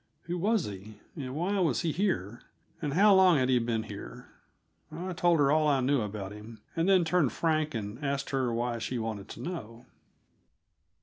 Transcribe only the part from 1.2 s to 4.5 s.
why was he here? and how long had he been here?